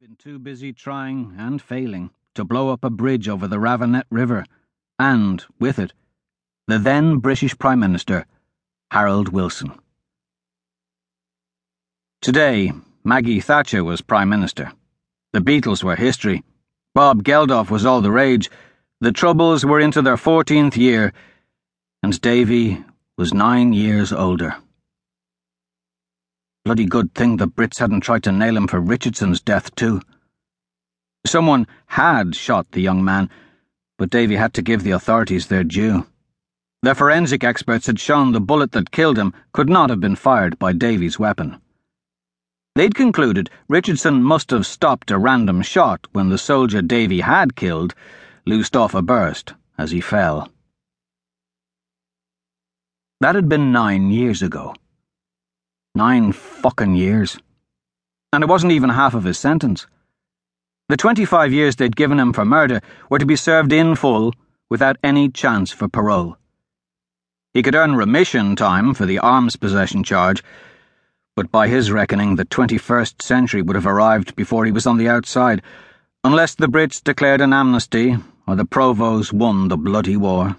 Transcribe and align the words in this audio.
been 0.00 0.16
too 0.16 0.38
busy 0.38 0.72
trying 0.72 1.34
and 1.36 1.60
failing 1.60 2.08
to 2.34 2.42
blow 2.42 2.70
up 2.70 2.82
a 2.82 2.88
bridge 2.88 3.28
over 3.28 3.46
the 3.46 3.58
Ravernet 3.58 4.04
River, 4.08 4.46
and, 4.98 5.44
with 5.58 5.78
it, 5.78 5.92
the 6.66 6.78
then 6.78 7.18
British 7.18 7.58
Prime 7.58 7.80
Minister, 7.80 8.24
Harold 8.90 9.28
Wilson. 9.28 9.74
Today, 12.22 12.72
Maggie 13.04 13.40
Thatcher 13.40 13.84
was 13.84 14.00
Prime 14.00 14.30
Minister. 14.30 14.72
The 15.34 15.40
Beatles 15.40 15.84
were 15.84 15.96
history. 15.96 16.44
Bob 16.94 17.22
Geldof 17.22 17.70
was 17.70 17.84
all 17.84 18.00
the 18.00 18.10
rage. 18.10 18.50
The 19.02 19.12
Troubles 19.12 19.66
were 19.66 19.80
into 19.80 20.00
their 20.00 20.16
14th 20.16 20.78
year, 20.78 21.12
and 22.02 22.18
Davy 22.22 22.82
was 23.18 23.34
nine 23.34 23.74
years 23.74 24.14
older. 24.14 24.56
Bloody 26.70 26.86
good 26.86 27.12
thing 27.16 27.36
the 27.36 27.48
Brits 27.48 27.80
hadn't 27.80 28.02
tried 28.02 28.22
to 28.22 28.30
nail 28.30 28.56
him 28.56 28.68
for 28.68 28.78
Richardson's 28.78 29.40
death, 29.40 29.74
too. 29.74 30.02
Someone 31.26 31.66
had 31.86 32.36
shot 32.36 32.70
the 32.70 32.80
young 32.80 33.02
man, 33.04 33.28
but 33.98 34.08
Davy 34.08 34.36
had 34.36 34.54
to 34.54 34.62
give 34.62 34.84
the 34.84 34.92
authorities 34.92 35.48
their 35.48 35.64
due. 35.64 36.06
The 36.82 36.94
forensic 36.94 37.42
experts 37.42 37.88
had 37.88 37.98
shown 37.98 38.30
the 38.30 38.40
bullet 38.40 38.70
that 38.70 38.92
killed 38.92 39.18
him 39.18 39.34
could 39.52 39.68
not 39.68 39.90
have 39.90 39.98
been 39.98 40.14
fired 40.14 40.60
by 40.60 40.72
Davy's 40.72 41.18
weapon. 41.18 41.60
They'd 42.76 42.94
concluded 42.94 43.50
Richardson 43.66 44.22
must 44.22 44.52
have 44.52 44.64
stopped 44.64 45.10
a 45.10 45.18
random 45.18 45.62
shot 45.62 46.06
when 46.12 46.28
the 46.28 46.38
soldier 46.38 46.82
Davy 46.82 47.22
had 47.22 47.56
killed 47.56 47.96
loosed 48.46 48.76
off 48.76 48.94
a 48.94 49.02
burst 49.02 49.54
as 49.76 49.90
he 49.90 50.00
fell. 50.00 50.48
That 53.20 53.34
had 53.34 53.48
been 53.48 53.72
nine 53.72 54.10
years 54.10 54.40
ago. 54.40 54.76
Nine 55.94 56.30
fucking 56.30 56.94
years. 56.94 57.36
And 58.32 58.44
it 58.44 58.48
wasn't 58.48 58.72
even 58.72 58.90
half 58.90 59.14
of 59.14 59.24
his 59.24 59.38
sentence. 59.38 59.88
The 60.88 60.96
25 60.96 61.52
years 61.52 61.74
they'd 61.74 61.96
given 61.96 62.20
him 62.20 62.32
for 62.32 62.44
murder 62.44 62.80
were 63.08 63.18
to 63.18 63.26
be 63.26 63.34
served 63.34 63.72
in 63.72 63.96
full 63.96 64.32
without 64.68 64.98
any 65.02 65.28
chance 65.28 65.72
for 65.72 65.88
parole. 65.88 66.36
He 67.52 67.62
could 67.62 67.74
earn 67.74 67.96
remission 67.96 68.54
time 68.54 68.94
for 68.94 69.04
the 69.04 69.18
arms 69.18 69.56
possession 69.56 70.04
charge, 70.04 70.44
but 71.34 71.50
by 71.50 71.66
his 71.66 71.90
reckoning, 71.90 72.36
the 72.36 72.44
21st 72.44 73.20
century 73.20 73.60
would 73.60 73.74
have 73.74 73.86
arrived 73.86 74.36
before 74.36 74.64
he 74.64 74.72
was 74.72 74.86
on 74.86 74.96
the 74.96 75.08
outside, 75.08 75.60
unless 76.22 76.54
the 76.54 76.68
Brits 76.68 77.02
declared 77.02 77.40
an 77.40 77.52
amnesty 77.52 78.16
or 78.46 78.54
the 78.54 78.64
Provos 78.64 79.32
won 79.32 79.66
the 79.66 79.76
bloody 79.76 80.16
war. 80.16 80.56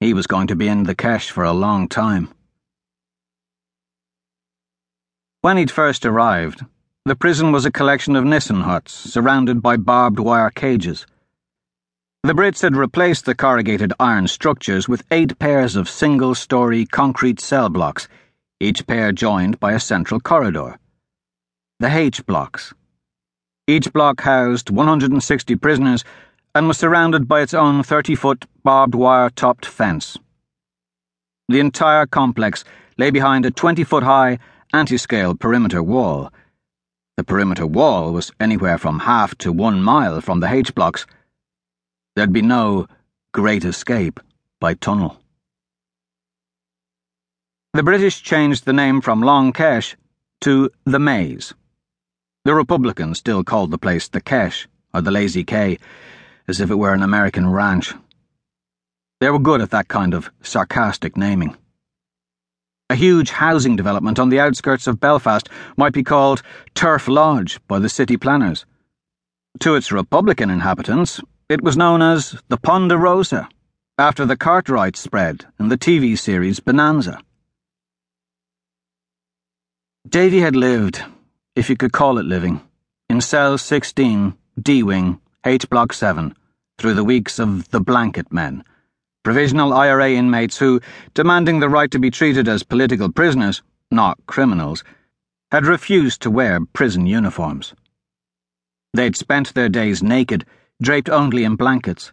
He 0.00 0.12
was 0.12 0.26
going 0.26 0.48
to 0.48 0.56
be 0.56 0.66
in 0.66 0.82
the 0.84 0.96
Kesh 0.96 1.30
for 1.30 1.44
a 1.44 1.52
long 1.52 1.86
time. 1.86 2.34
When 5.42 5.56
he'd 5.56 5.70
first 5.70 6.04
arrived, 6.04 6.66
the 7.06 7.16
prison 7.16 7.50
was 7.50 7.64
a 7.64 7.70
collection 7.70 8.14
of 8.14 8.26
Nissen 8.26 8.60
huts 8.60 8.92
surrounded 8.92 9.62
by 9.62 9.78
barbed 9.78 10.18
wire 10.18 10.50
cages. 10.50 11.06
The 12.22 12.34
Brits 12.34 12.60
had 12.60 12.76
replaced 12.76 13.24
the 13.24 13.34
corrugated 13.34 13.94
iron 13.98 14.28
structures 14.28 14.86
with 14.86 15.06
eight 15.10 15.38
pairs 15.38 15.76
of 15.76 15.88
single 15.88 16.34
story 16.34 16.84
concrete 16.84 17.40
cell 17.40 17.70
blocks, 17.70 18.06
each 18.60 18.86
pair 18.86 19.12
joined 19.12 19.58
by 19.58 19.72
a 19.72 19.80
central 19.80 20.20
corridor. 20.20 20.78
The 21.78 21.88
H 21.88 22.26
blocks. 22.26 22.74
Each 23.66 23.90
block 23.94 24.20
housed 24.20 24.68
160 24.68 25.56
prisoners 25.56 26.04
and 26.54 26.68
was 26.68 26.76
surrounded 26.76 27.26
by 27.26 27.40
its 27.40 27.54
own 27.54 27.82
30 27.82 28.14
foot 28.14 28.44
barbed 28.62 28.94
wire 28.94 29.30
topped 29.30 29.64
fence. 29.64 30.18
The 31.48 31.60
entire 31.60 32.04
complex 32.04 32.62
lay 32.98 33.10
behind 33.10 33.46
a 33.46 33.50
20 33.50 33.84
foot 33.84 34.02
high 34.02 34.38
anti-scale 34.72 35.34
perimeter 35.34 35.82
wall. 35.82 36.32
The 37.16 37.24
perimeter 37.24 37.66
wall 37.66 38.12
was 38.12 38.30
anywhere 38.38 38.78
from 38.78 39.00
half 39.00 39.36
to 39.38 39.52
one 39.52 39.82
mile 39.82 40.20
from 40.20 40.40
the 40.40 40.52
H 40.52 40.74
blocks. 40.74 41.06
There'd 42.14 42.32
be 42.32 42.42
no 42.42 42.86
great 43.32 43.64
escape 43.64 44.20
by 44.60 44.74
tunnel. 44.74 45.20
The 47.72 47.82
British 47.82 48.22
changed 48.22 48.64
the 48.64 48.72
name 48.72 49.00
from 49.00 49.22
Long 49.22 49.52
Kesh 49.52 49.96
to 50.40 50.70
the 50.84 50.98
Maze. 50.98 51.54
The 52.44 52.54
Republicans 52.54 53.18
still 53.18 53.44
called 53.44 53.70
the 53.70 53.78
place 53.78 54.08
the 54.08 54.20
Kesh, 54.20 54.66
or 54.94 55.00
the 55.02 55.10
Lazy 55.10 55.44
K, 55.44 55.78
as 56.48 56.60
if 56.60 56.70
it 56.70 56.76
were 56.76 56.94
an 56.94 57.02
American 57.02 57.50
ranch. 57.50 57.94
They 59.20 59.30
were 59.30 59.38
good 59.38 59.60
at 59.60 59.70
that 59.70 59.88
kind 59.88 60.14
of 60.14 60.30
sarcastic 60.42 61.16
naming. 61.16 61.56
A 62.90 62.96
huge 62.96 63.30
housing 63.30 63.76
development 63.76 64.18
on 64.18 64.30
the 64.30 64.40
outskirts 64.40 64.88
of 64.88 64.98
Belfast 64.98 65.48
might 65.76 65.92
be 65.92 66.02
called 66.02 66.42
Turf 66.74 67.06
Lodge 67.06 67.60
by 67.68 67.78
the 67.78 67.88
city 67.88 68.16
planners. 68.16 68.66
To 69.60 69.76
its 69.76 69.92
Republican 69.92 70.50
inhabitants, 70.50 71.20
it 71.48 71.62
was 71.62 71.76
known 71.76 72.02
as 72.02 72.42
the 72.48 72.56
Ponderosa, 72.56 73.48
after 73.96 74.26
the 74.26 74.36
Cartwright 74.36 74.96
spread 74.96 75.46
in 75.60 75.68
the 75.68 75.78
TV 75.78 76.18
series 76.18 76.58
Bonanza. 76.58 77.20
Davy 80.08 80.40
had 80.40 80.56
lived, 80.56 81.04
if 81.54 81.70
you 81.70 81.76
could 81.76 81.92
call 81.92 82.18
it 82.18 82.26
living, 82.26 82.60
in 83.08 83.20
cell 83.20 83.56
16, 83.56 84.34
D 84.60 84.82
Wing, 84.82 85.20
H 85.46 85.70
Block 85.70 85.92
7, 85.92 86.34
through 86.76 86.94
the 86.94 87.04
weeks 87.04 87.38
of 87.38 87.68
the 87.70 87.80
Blanket 87.80 88.32
Men 88.32 88.64
provisional 89.22 89.72
IRA 89.72 90.12
inmates 90.12 90.58
who, 90.58 90.80
demanding 91.14 91.60
the 91.60 91.68
right 91.68 91.90
to 91.90 91.98
be 91.98 92.10
treated 92.10 92.48
as 92.48 92.62
political 92.62 93.10
prisoners, 93.10 93.62
not 93.90 94.18
criminals, 94.26 94.84
had 95.50 95.66
refused 95.66 96.22
to 96.22 96.30
wear 96.30 96.60
prison 96.72 97.06
uniforms. 97.06 97.74
They'd 98.94 99.16
spent 99.16 99.54
their 99.54 99.68
days 99.68 100.02
naked, 100.02 100.46
draped 100.80 101.10
only 101.10 101.44
in 101.44 101.56
blankets. 101.56 102.12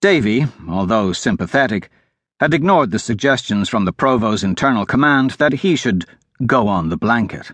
Davy, 0.00 0.46
although 0.68 1.12
sympathetic, 1.12 1.90
had 2.38 2.52
ignored 2.52 2.90
the 2.90 2.98
suggestions 2.98 3.68
from 3.68 3.86
the 3.86 3.92
Provos' 3.92 4.44
internal 4.44 4.84
command 4.84 5.32
that 5.32 5.54
he 5.54 5.74
should 5.74 6.04
go 6.44 6.68
on 6.68 6.90
the 6.90 6.96
blanket. 6.96 7.50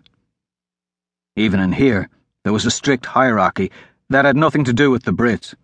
Even 1.37 1.61
in 1.61 1.73
here, 1.73 2.11
there 2.43 2.53
was 2.53 2.67
a 2.67 2.71
strict 2.71 3.07
hierarchy 3.07 3.71
that 4.11 4.25
had 4.25 4.37
nothing 4.37 4.65
to 4.65 4.73
do 4.73 4.91
with 4.91 5.05
the 5.05 5.13
Brits. 5.13 5.55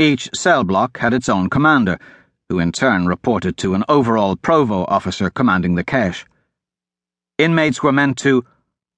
Each 0.00 0.30
cell 0.32 0.64
block 0.64 0.96
had 0.96 1.12
its 1.12 1.28
own 1.28 1.50
commander, 1.50 1.98
who 2.48 2.58
in 2.58 2.72
turn 2.72 3.04
reported 3.04 3.58
to 3.58 3.74
an 3.74 3.84
overall 3.86 4.34
Provo 4.34 4.86
officer 4.88 5.28
commanding 5.28 5.74
the 5.74 5.84
Kesh. 5.84 6.24
Inmates 7.36 7.82
were 7.82 7.92
meant 7.92 8.16
to 8.20 8.42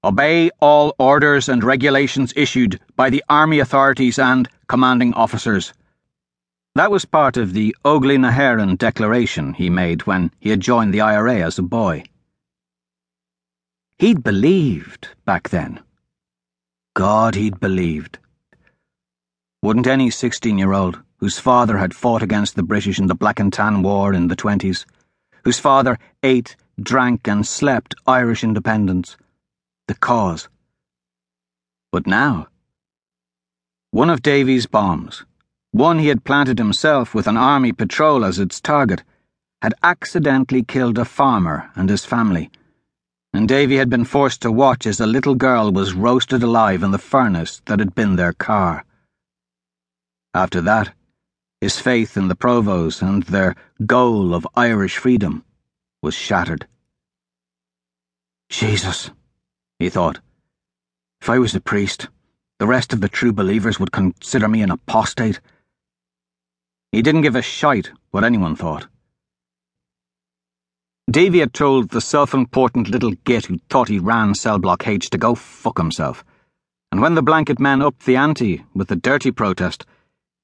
obey 0.04 0.50
all 0.60 0.94
orders 1.00 1.48
and 1.48 1.64
regulations 1.64 2.32
issued 2.36 2.78
by 2.94 3.10
the 3.10 3.24
Army 3.28 3.58
authorities 3.58 4.16
and 4.16 4.48
commanding 4.68 5.12
officers. 5.14 5.72
That 6.76 6.92
was 6.92 7.04
part 7.04 7.36
of 7.36 7.52
the 7.52 7.74
Óglaigh 7.84 8.20
na 8.20 8.30
hÉireann 8.30 8.78
declaration 8.78 9.54
he 9.54 9.70
made 9.70 10.06
when 10.06 10.30
he 10.38 10.50
had 10.50 10.60
joined 10.60 10.94
the 10.94 11.00
IRA 11.00 11.40
as 11.40 11.58
a 11.58 11.62
boy. 11.62 12.04
He'd 13.98 14.22
believed 14.22 15.08
back 15.24 15.48
then. 15.48 15.80
God, 16.94 17.34
he'd 17.34 17.58
believed. 17.58 18.20
Wouldn't 19.64 19.86
any 19.86 20.10
16 20.10 20.58
year 20.58 20.72
old 20.72 21.00
whose 21.18 21.38
father 21.38 21.78
had 21.78 21.94
fought 21.94 22.20
against 22.20 22.56
the 22.56 22.64
British 22.64 22.98
in 22.98 23.06
the 23.06 23.14
Black 23.14 23.38
and 23.38 23.52
Tan 23.52 23.80
War 23.80 24.12
in 24.12 24.26
the 24.26 24.34
20s, 24.34 24.84
whose 25.44 25.60
father 25.60 26.00
ate, 26.24 26.56
drank, 26.82 27.28
and 27.28 27.46
slept 27.46 27.94
Irish 28.04 28.42
independence, 28.42 29.16
the 29.86 29.94
cause. 29.94 30.48
But 31.92 32.08
now, 32.08 32.48
one 33.92 34.10
of 34.10 34.20
Davy's 34.20 34.66
bombs, 34.66 35.24
one 35.70 36.00
he 36.00 36.08
had 36.08 36.24
planted 36.24 36.58
himself 36.58 37.14
with 37.14 37.28
an 37.28 37.36
army 37.36 37.70
patrol 37.70 38.24
as 38.24 38.40
its 38.40 38.60
target, 38.60 39.04
had 39.62 39.74
accidentally 39.84 40.64
killed 40.64 40.98
a 40.98 41.04
farmer 41.04 41.70
and 41.76 41.88
his 41.88 42.04
family, 42.04 42.50
and 43.32 43.46
Davy 43.46 43.76
had 43.76 43.88
been 43.88 44.04
forced 44.04 44.42
to 44.42 44.50
watch 44.50 44.88
as 44.88 44.98
a 44.98 45.06
little 45.06 45.36
girl 45.36 45.70
was 45.70 45.94
roasted 45.94 46.42
alive 46.42 46.82
in 46.82 46.90
the 46.90 46.98
furnace 46.98 47.62
that 47.66 47.78
had 47.78 47.94
been 47.94 48.16
their 48.16 48.32
car. 48.32 48.84
After 50.34 50.60
that, 50.62 50.94
his 51.60 51.78
faith 51.78 52.16
in 52.16 52.28
the 52.28 52.34
Provos 52.34 53.02
and 53.02 53.22
their 53.24 53.54
goal 53.84 54.34
of 54.34 54.48
Irish 54.54 54.96
freedom 54.96 55.44
was 56.02 56.14
shattered. 56.14 56.66
Jesus, 58.48 59.10
he 59.78 59.88
thought. 59.88 60.20
If 61.20 61.28
I 61.28 61.38
was 61.38 61.54
a 61.54 61.60
priest, 61.60 62.08
the 62.58 62.66
rest 62.66 62.92
of 62.92 63.00
the 63.00 63.08
true 63.08 63.32
believers 63.32 63.78
would 63.78 63.92
consider 63.92 64.48
me 64.48 64.62
an 64.62 64.70
apostate. 64.70 65.40
He 66.92 67.02
didn't 67.02 67.22
give 67.22 67.36
a 67.36 67.42
shite 67.42 67.92
what 68.10 68.24
anyone 68.24 68.56
thought. 68.56 68.88
Davy 71.10 71.40
had 71.40 71.52
told 71.52 71.90
the 71.90 72.00
self 72.00 72.32
important 72.32 72.88
little 72.88 73.12
git 73.24 73.46
who 73.46 73.58
thought 73.68 73.88
he 73.88 73.98
ran 73.98 74.34
Cell 74.34 74.58
Block 74.58 74.86
H 74.86 75.10
to 75.10 75.18
go 75.18 75.34
fuck 75.34 75.76
himself. 75.76 76.24
And 76.90 77.02
when 77.02 77.14
the 77.16 77.22
blanket 77.22 77.58
men 77.58 77.82
upped 77.82 78.06
the 78.06 78.16
ante 78.16 78.64
with 78.74 78.88
the 78.88 78.96
dirty 78.96 79.30
protest, 79.30 79.84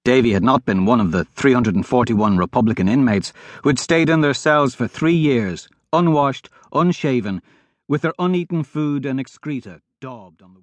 Davy 0.05 0.33
had 0.33 0.43
not 0.43 0.65
been 0.65 0.87
one 0.87 1.01
of 1.01 1.13
the 1.13 1.25
341 1.25 2.39
Republican 2.39 2.89
inmates 2.89 3.33
who 3.63 3.69
had 3.69 3.79
stayed 3.79 4.09
in 4.09 4.23
their 4.23 4.35
cells 4.35 4.75
for 4.75 4.89
three 4.89 5.15
years, 5.15 5.69
unwashed, 5.93 6.49
unshaven, 6.73 7.43
with 7.89 8.03
their 8.03 8.15
uneaten 8.19 8.63
food 8.63 9.05
and 9.05 9.21
excreta 9.21 9.83
daubed 10.01 10.43
on 10.43 10.53
the 10.53 10.57